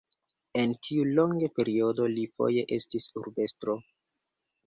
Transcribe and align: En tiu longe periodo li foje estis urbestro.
En 0.61 0.71
tiu 0.85 1.03
longe 1.19 1.49
periodo 1.59 2.07
li 2.13 2.25
foje 2.39 2.65
estis 2.79 3.07
urbestro. 3.25 3.77